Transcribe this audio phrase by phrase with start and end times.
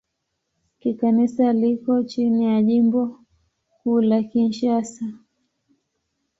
[0.79, 3.19] Kikanisa liko chini ya Jimbo
[3.77, 5.05] Kuu la Kinshasa.